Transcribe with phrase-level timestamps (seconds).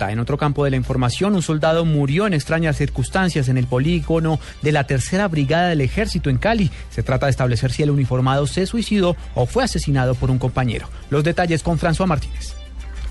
[0.00, 4.40] En otro campo de la información, un soldado murió en extrañas circunstancias en el polígono
[4.60, 6.72] de la tercera brigada del ejército en Cali.
[6.90, 10.88] Se trata de establecer si el uniformado se suicidó o fue asesinado por un compañero.
[11.10, 12.56] Los detalles con François Martínez.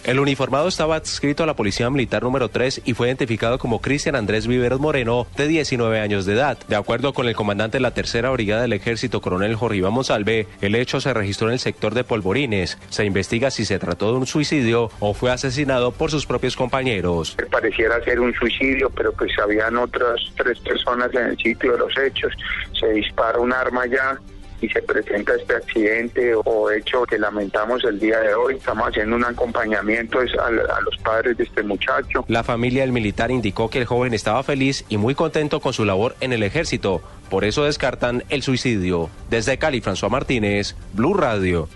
[0.03, 4.17] El uniformado estaba adscrito a la Policía Militar número 3 y fue identificado como Cristian
[4.17, 6.57] Andrés Viveros Moreno, de 19 años de edad.
[6.67, 10.75] De acuerdo con el comandante de la Tercera Brigada del Ejército, coronel Jorriba Monsalve, el
[10.75, 12.77] hecho se registró en el sector de Polvorines.
[12.89, 17.37] Se investiga si se trató de un suicidio o fue asesinado por sus propios compañeros.
[17.49, 21.97] Pareciera ser un suicidio, pero pues habían otras tres personas en el sitio de los
[21.97, 22.33] hechos.
[22.77, 24.19] Se dispara un arma ya
[24.63, 28.55] y se presenta este accidente o hecho que lamentamos el día de hoy.
[28.55, 32.23] Estamos haciendo un acompañamiento a, los padres de este muchacho.
[32.29, 35.83] La familia del militar indicó que el joven estaba feliz y muy contento con su
[35.83, 37.01] labor en el ejército.
[37.29, 39.09] Por eso descartan el suicidio.
[39.29, 41.67] Desde Cali, François Martínez, Blue Radio.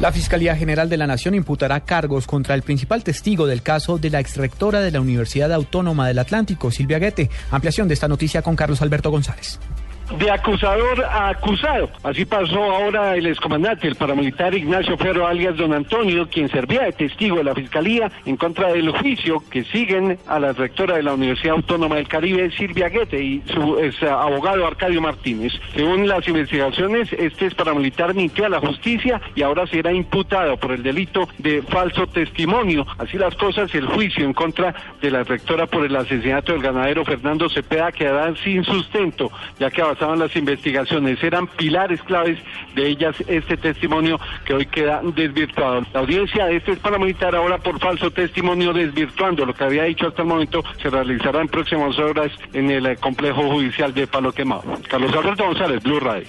[0.00, 4.08] La Fiscalía General de la Nación imputará cargos contra el principal testigo del caso de
[4.08, 7.28] la exrectora de la Universidad Autónoma del Atlántico, Silvia Guete.
[7.50, 9.58] Ampliación de esta noticia con Carlos Alberto González
[10.18, 11.90] de acusador a acusado.
[12.02, 16.92] Así pasó ahora el excomandante, el paramilitar Ignacio Ferro alias Don Antonio, quien servía de
[16.92, 21.14] testigo de la Fiscalía en contra del juicio que siguen a la rectora de la
[21.14, 25.52] Universidad Autónoma del Caribe, Silvia Guete, y su abogado Arcadio Martínez.
[25.74, 30.72] Según las investigaciones, este es paramilitar mintió a la justicia y ahora será imputado por
[30.72, 32.86] el delito de falso testimonio.
[32.98, 37.04] Así las cosas, el juicio en contra de la rectora por el asesinato del ganadero
[37.04, 42.38] Fernando Cepeda quedará sin sustento, ya que pasaban las investigaciones, eran pilares claves
[42.74, 45.86] de ellas este testimonio que hoy queda desvirtuado.
[45.94, 50.08] La audiencia de este es paramilitar ahora por falso testimonio desvirtuando lo que había dicho
[50.08, 54.32] hasta el momento se realizará en próximas horas en el eh, complejo judicial de Palo
[54.32, 54.64] Quemado.
[54.88, 56.26] Carlos Alberto González, Blue Radio.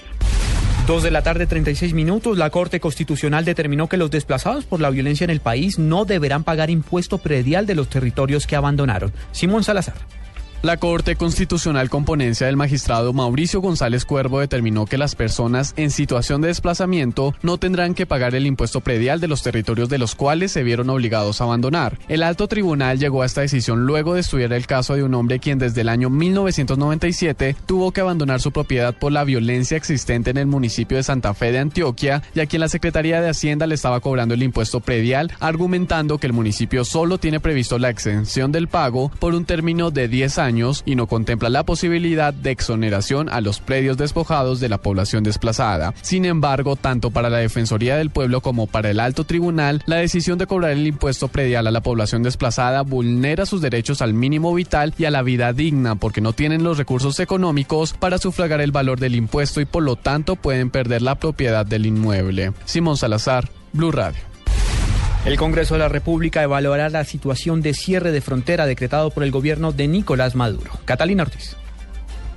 [0.86, 2.38] Dos de la tarde, 36 minutos.
[2.38, 6.44] La Corte Constitucional determinó que los desplazados por la violencia en el país no deberán
[6.44, 9.12] pagar impuesto predial de los territorios que abandonaron.
[9.32, 9.96] Simón Salazar.
[10.60, 15.92] La Corte Constitucional con ponencia del magistrado Mauricio González Cuervo determinó que las personas en
[15.92, 20.16] situación de desplazamiento no tendrán que pagar el impuesto predial de los territorios de los
[20.16, 22.00] cuales se vieron obligados a abandonar.
[22.08, 25.38] El alto tribunal llegó a esta decisión luego de estudiar el caso de un hombre
[25.38, 30.38] quien desde el año 1997 tuvo que abandonar su propiedad por la violencia existente en
[30.38, 33.76] el municipio de Santa Fe de Antioquia y a quien la Secretaría de Hacienda le
[33.76, 38.66] estaba cobrando el impuesto predial, argumentando que el municipio solo tiene previsto la exención del
[38.66, 43.40] pago por un término de 10 años y no contempla la posibilidad de exoneración a
[43.40, 45.92] los predios despojados de la población desplazada.
[46.00, 50.38] Sin embargo, tanto para la Defensoría del Pueblo como para el Alto Tribunal, la decisión
[50.38, 54.94] de cobrar el impuesto predial a la población desplazada vulnera sus derechos al mínimo vital
[54.98, 58.98] y a la vida digna porque no tienen los recursos económicos para sufragar el valor
[59.00, 62.52] del impuesto y por lo tanto pueden perder la propiedad del inmueble.
[62.64, 64.37] Simón Salazar, Blue Radio.
[65.28, 69.30] El Congreso de la República evaluará la situación de cierre de frontera decretado por el
[69.30, 70.70] gobierno de Nicolás Maduro.
[70.86, 71.54] Catalina Ortiz.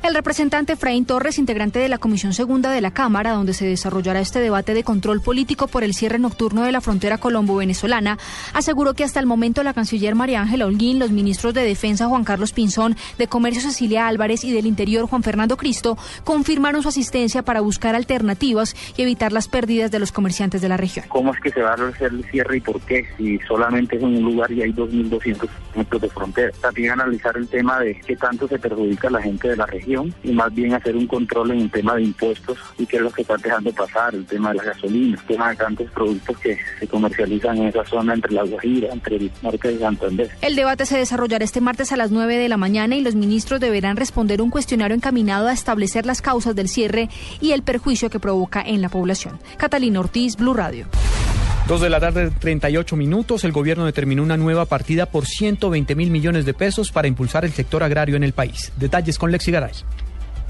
[0.03, 4.19] El representante Efraín Torres, integrante de la Comisión Segunda de la Cámara, donde se desarrollará
[4.19, 8.17] este debate de control político por el cierre nocturno de la frontera colombo-venezolana,
[8.56, 12.23] aseguró que hasta el momento la canciller María Ángela Holguín, los ministros de Defensa Juan
[12.23, 17.44] Carlos Pinzón, de Comercio Cecilia Álvarez y del Interior Juan Fernando Cristo confirmaron su asistencia
[17.44, 21.06] para buscar alternativas y evitar las pérdidas de los comerciantes de la región.
[21.09, 23.06] ¿Cómo es que se va a hacer el cierre y por qué?
[23.18, 26.51] Si solamente es en un lugar y hay 2.200 metros de frontera.
[26.59, 29.91] También analizar el tema de qué tanto se perjudica a la gente de la región
[30.24, 33.12] y más bien hacer un control en el tema de impuestos y qué es lo
[33.12, 36.57] que está dejando pasar, el tema de la gasolina, el tema de tantos productos que
[36.79, 40.30] se comercializan en esa zona entre La Guajira, entre el norte y Santander.
[40.41, 43.59] El debate se desarrollará este martes a las 9 de la mañana y los ministros
[43.59, 47.09] deberán responder un cuestionario encaminado a establecer las causas del cierre
[47.40, 49.40] y el perjuicio que provoca en la población.
[49.57, 50.88] Catalina Ortiz, Blue Radio.
[51.68, 53.44] Dos de la tarde, 38 minutos.
[53.44, 57.54] El gobierno determinó una nueva partida por 120 mil millones de pesos para impulsar el
[57.54, 58.72] sector agrario en el país.
[58.78, 59.74] Detalles con Lexi Garay.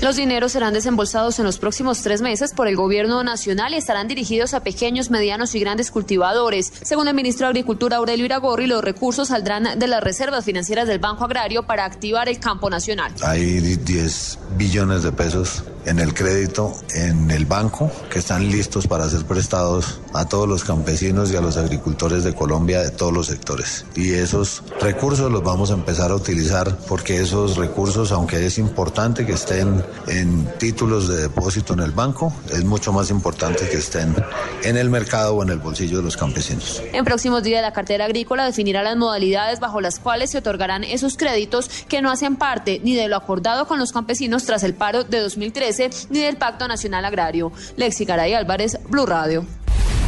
[0.02, 4.08] Los dineros serán desembolsados en los próximos tres meses por el gobierno nacional y estarán
[4.08, 6.74] dirigidos a pequeños, medianos y grandes cultivadores.
[6.82, 10.98] Según el ministro de Agricultura Aurelio Iragorri, los recursos saldrán de las reservas financieras del
[10.98, 13.14] Banco Agrario para activar el campo nacional.
[13.22, 19.10] Hay 10 billones de pesos en el crédito en el banco que están listos para
[19.10, 23.28] ser prestados a todos los campesinos y a los agricultores de Colombia de todos los
[23.28, 23.86] sectores.
[23.95, 29.25] Y esos recursos los vamos a empezar a utilizar porque esos recursos, aunque es importante
[29.25, 34.16] que estén en títulos de depósito en el banco, es mucho más importante que estén
[34.63, 36.81] en el mercado o en el bolsillo de los campesinos.
[36.94, 41.18] En próximos días la cartera agrícola definirá las modalidades bajo las cuales se otorgarán esos
[41.18, 45.04] créditos que no hacen parte ni de lo acordado con los campesinos tras el paro
[45.04, 45.70] de 2013
[46.09, 47.51] ni del Pacto Nacional Agrario.
[47.77, 49.45] Lexi Caray Álvarez, Blue Radio.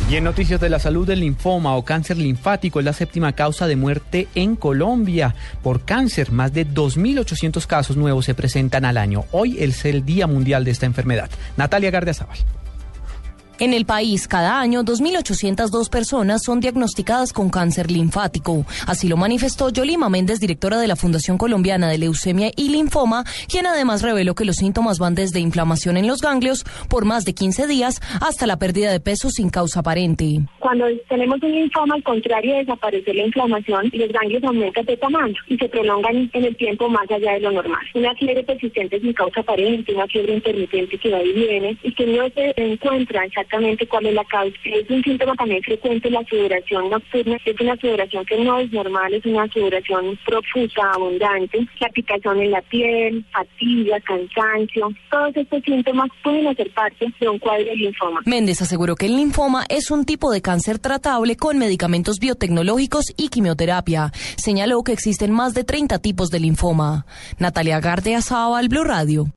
[0.10, 3.68] Y en noticias de la salud, el linfoma o cáncer linfático es la séptima causa
[3.68, 5.33] de muerte en Colombia.
[5.63, 9.24] Por cáncer, más de 2.800 casos nuevos se presentan al año.
[9.31, 11.30] Hoy es el Día Mundial de esta enfermedad.
[11.56, 12.38] Natalia Gardiazabal.
[13.60, 18.66] En el país, cada año, 2.802 personas son diagnosticadas con cáncer linfático.
[18.88, 23.68] Así lo manifestó Yolima Méndez, directora de la Fundación Colombiana de Leucemia y Linfoma, quien
[23.68, 27.68] además reveló que los síntomas van desde inflamación en los ganglios por más de 15
[27.68, 30.40] días hasta la pérdida de peso sin causa aparente.
[30.58, 35.58] Cuando tenemos un linfoma, al contrario de la inflamación, los ganglios aumentan de tamaño y
[35.58, 37.86] se prolongan en el tiempo más allá de lo normal.
[37.94, 42.08] Una fiebre persistente sin causa aparente, una fiebre intermitente que va y viene y que
[42.08, 44.56] no se encuentra exactamente cuál es la causa.
[44.63, 49.13] Es un síntoma también frecuente la sudoración nocturna, es una sudoración que no es normal,
[49.13, 56.10] es una sudoración profusa, abundante, la picazón en la piel, fatiga, cansancio, todos estos síntomas
[56.24, 58.22] pueden hacer parte de un cuadro de linfoma.
[58.25, 63.30] Méndez aseguró que el linfoma es un tipo de cáncer tratable con medicamentos biotecnológicos y
[63.30, 64.12] quimioterapia.
[64.38, 67.06] Señaló que existen más de 30 tipos de linfoma.
[67.39, 69.28] Natalia Gardea al Blue Radio.